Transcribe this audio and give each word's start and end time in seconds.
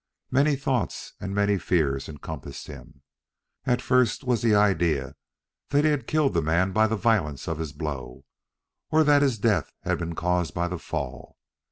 Many 0.31 0.55
thoughts 0.55 1.13
and 1.19 1.31
many 1.35 1.59
fears 1.59 2.09
encompassed 2.09 2.65
him. 2.65 3.03
At 3.65 3.83
first 3.83 4.23
was 4.23 4.41
the 4.41 4.55
idea 4.55 5.13
that 5.69 5.83
he 5.85 5.91
had 5.91 6.07
killed 6.07 6.33
the 6.33 6.41
man 6.41 6.71
by 6.71 6.87
the 6.87 6.95
violence 6.95 7.47
of 7.47 7.59
his 7.59 7.71
blow, 7.71 8.25
or 8.89 9.03
that 9.03 9.21
his 9.21 9.37
death 9.37 9.71
had 9.83 9.99
been 9.99 10.15
caused 10.15 10.55
by 10.55 10.67
the 10.67 10.79
fall. 10.79 11.37